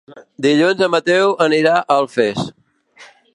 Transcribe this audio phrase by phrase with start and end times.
[0.45, 2.43] Dilluns en Mateu anirà a Alfés.